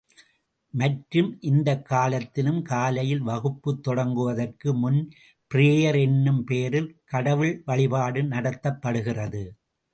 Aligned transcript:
மற்றும், 0.73 1.27
இந்தக் 1.41 1.85
காலத்திலும், 1.85 2.61
காலையில் 2.61 3.21
வகுப்பு 3.21 3.71
தொடங்குவதற்கு 3.87 4.73
முன் 4.75 4.99
பிரேயர் 5.51 6.01
என்னும் 6.01 6.43
பெயரில் 6.43 6.91
கடவுள் 7.05 7.55
வழிபாடு 7.65 8.21
நடத்தப்படுகிறது. 8.35 9.43